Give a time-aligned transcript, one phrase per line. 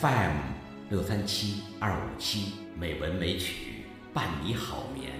[0.00, 0.36] FM
[0.90, 5.10] 六三七二五七美文美曲伴你好眠，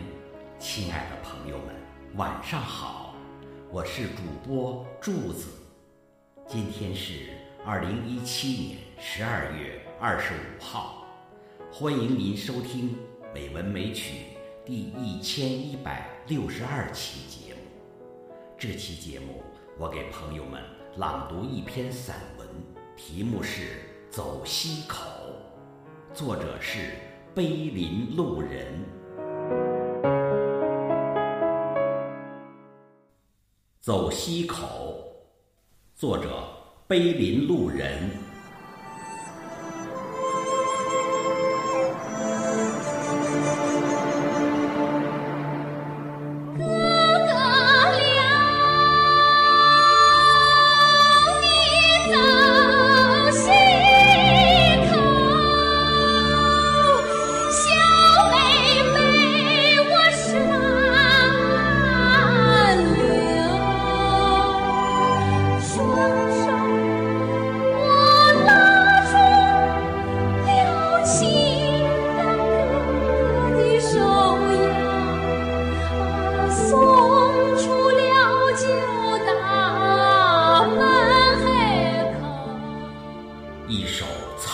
[0.58, 1.74] 亲爱的朋友们，
[2.16, 3.14] 晚上好，
[3.70, 5.48] 我是主播柱子，
[6.46, 7.30] 今天是
[7.64, 11.06] 二零一七年十二月二十五号，
[11.72, 12.96] 欢迎您收听
[13.32, 14.24] 美文美曲
[14.64, 17.60] 第一千一百六十二期节目。
[18.58, 19.42] 这期节目，
[19.78, 20.62] 我给朋友们
[20.96, 22.46] 朗读一篇散文，
[22.94, 23.62] 题目是
[24.16, 25.04] 《走西口》，
[26.16, 26.94] 作者是
[27.34, 28.82] 碑林路人。
[33.78, 35.04] 走西口，
[35.94, 36.48] 作者
[36.88, 38.25] 碑林路人。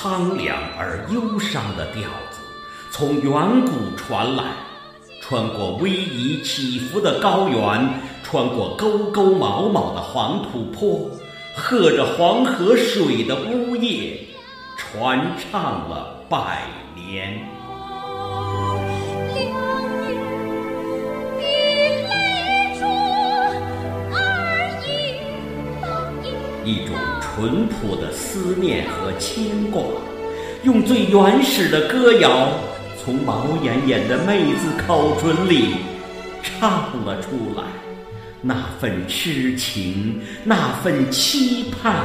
[0.03, 2.41] 苍凉而忧伤的调子
[2.91, 4.43] 从远古传来，
[5.21, 7.89] 穿过逶迤起伏的高原，
[8.25, 11.09] 穿过沟沟毛毛的黄土坡，
[11.55, 14.19] 和着黄河水的呜咽，
[14.77, 16.63] 传唱了百
[16.97, 17.49] 年。
[26.65, 26.97] 一种
[27.35, 29.83] 淳朴的思念和牵挂，
[30.65, 32.51] 用最原始的歌谣，
[33.03, 35.77] 从毛眼眼的妹子口唇里
[36.43, 37.63] 唱了出来。
[38.43, 42.05] 那份痴情，那份期盼，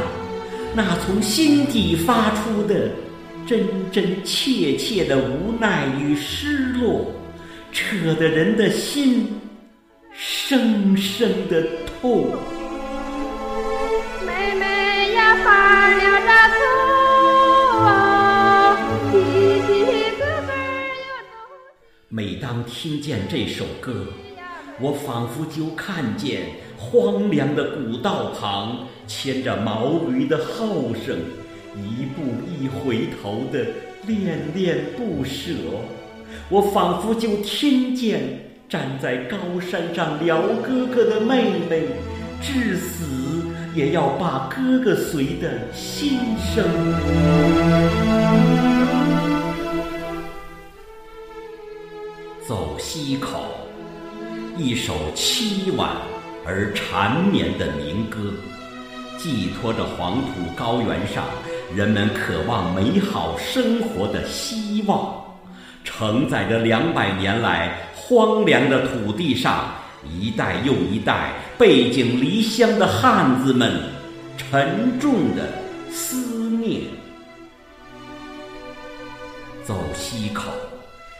[0.73, 2.91] 那从心底发出的
[3.45, 7.11] 真真切切的无奈与失落，
[7.71, 9.27] 扯得人的心
[10.13, 11.63] 生生的
[12.01, 12.31] 痛。
[22.09, 24.07] 每当听见这首歌，
[24.79, 31.15] 我仿佛就看见荒凉的古道旁牵着毛驴的后生，
[31.75, 32.23] 一步
[32.59, 33.67] 一回头的
[34.07, 35.53] 恋恋不舍。
[36.49, 41.87] 我仿佛就听见站在高山上撩哥哥的妹妹，
[42.41, 43.36] 至死
[43.77, 46.65] 也要把哥哥随的心声。
[52.47, 53.43] 走西口，
[54.57, 55.91] 一首凄婉
[56.43, 58.33] 而缠绵的民歌，
[59.15, 61.23] 寄托着黄土高原上
[61.75, 65.23] 人们渴望美好生活的希望，
[65.83, 69.65] 承载着两百年来荒凉的土地上
[70.03, 73.71] 一代又一代背井离乡的汉子们
[74.37, 75.49] 沉重的
[75.91, 76.81] 思念。
[79.63, 80.51] 走西口。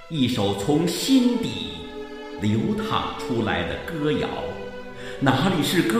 [0.10, 1.72] 一首从心底
[2.42, 4.30] 流淌出来的歌谣，
[5.20, 6.00] 哪里是歌，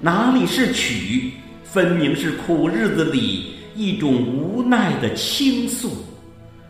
[0.00, 5.90] 哪里是曲，分明是苦日子里一种无奈的倾诉，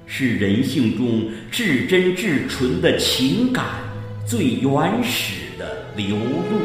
[0.07, 3.65] 是人性中至真至纯的情感
[4.27, 6.59] 最原始的流露。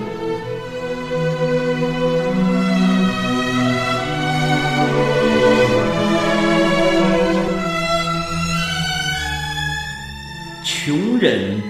[10.64, 11.62] 穷人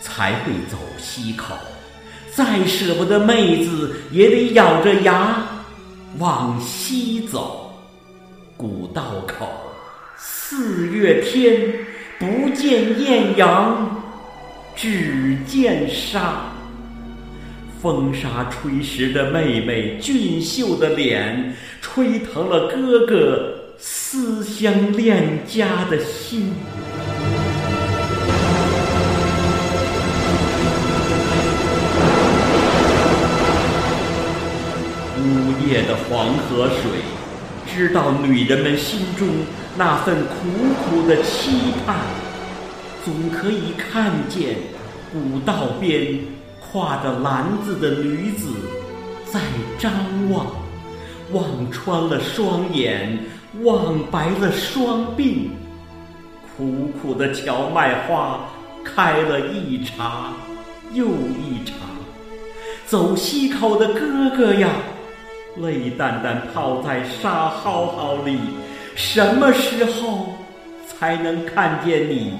[0.00, 1.54] 才会走西口，
[2.32, 5.42] 再舍不得妹子，也得咬着牙
[6.18, 7.72] 往西走。
[8.56, 9.48] 古道口，
[10.16, 11.60] 四月天，
[12.18, 14.02] 不见艳阳，
[14.76, 16.53] 只见沙。
[17.84, 26.54] 风沙吹湿的妹妹俊秀的脸，吹疼了哥哥思乡恋家的心。
[35.68, 37.02] 夜的黄河水，
[37.66, 39.28] 知道女人们心中
[39.76, 40.32] 那份苦
[40.80, 41.50] 苦的期
[41.84, 41.96] 盼，
[43.04, 44.56] 总可以看见
[45.12, 46.18] 古道边
[46.74, 48.48] 挎着篮子的女子
[49.24, 49.40] 在
[49.78, 49.92] 张
[50.32, 50.46] 望，
[51.30, 53.16] 望穿了双眼，
[53.62, 55.50] 望白了双鬓，
[56.56, 58.40] 苦苦的荞麦花
[58.84, 60.32] 开了一茬
[60.92, 61.74] 又一茬。
[62.86, 64.68] 走西口的哥哥呀，
[65.58, 68.36] 泪淡淡泡在沙蒿蒿里，
[68.96, 70.34] 什么时候
[70.88, 72.36] 才能看见你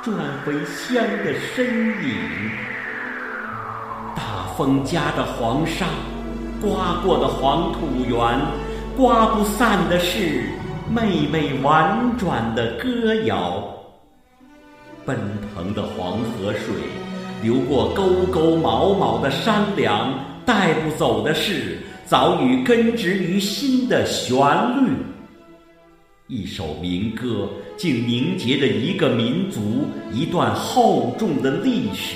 [0.00, 0.16] 转
[0.46, 2.14] 回乡的身影？
[4.56, 5.86] 风夹的黄沙，
[6.60, 8.40] 刮过的黄土原，
[8.96, 10.44] 刮不散的是
[10.88, 13.68] 妹妹婉转的歌谣。
[15.04, 15.18] 奔
[15.54, 16.74] 腾的黄河水，
[17.42, 20.14] 流过沟沟峁峁的山梁，
[20.46, 24.38] 带不走的是早已根植于心的旋
[24.84, 24.92] 律。
[26.28, 32.14] 一首民歌，竟凝结着一个民族一段厚重的历史。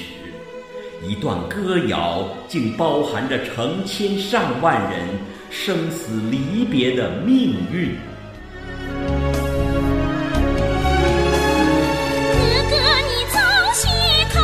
[1.02, 5.00] 一段歌谣，竟包含着成千上万人
[5.48, 7.96] 生死离别的命运。
[9.06, 9.12] 哥
[12.68, 13.38] 哥，你走
[13.72, 13.86] 西
[14.34, 14.36] 口，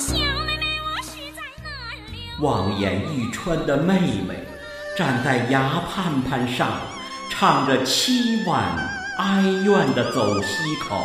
[0.00, 0.16] 小
[0.46, 1.68] 妹妹我实在难
[2.10, 2.16] 留。
[2.40, 4.42] 望眼欲穿的妹妹，
[4.96, 6.70] 站在崖畔畔上，
[7.28, 8.64] 唱着凄婉
[9.18, 10.96] 哀怨的走西口，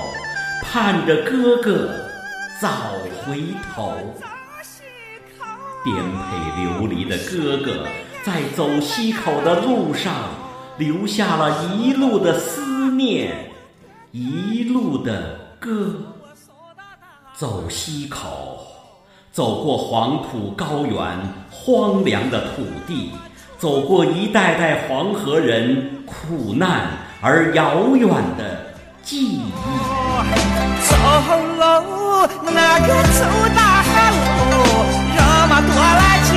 [0.64, 2.07] 盼着哥哥。
[2.60, 2.70] 早
[3.24, 3.44] 回
[3.76, 3.94] 头，
[5.84, 7.86] 颠沛流离的哥哥，
[8.24, 10.12] 在走西口的路上，
[10.80, 13.52] 留下了一路的思念，
[14.12, 15.94] 一路的歌。
[17.36, 18.66] 走西口，
[19.32, 21.20] 走过黄土高原，
[21.52, 23.12] 荒凉的土地，
[23.60, 26.88] 走过一代代黄河人苦难
[27.22, 28.67] 而遥远的
[29.08, 29.40] 记忆。
[30.84, 30.94] 走
[31.58, 33.24] 路那个走
[33.56, 34.56] 大路
[35.16, 36.28] 人们多来钱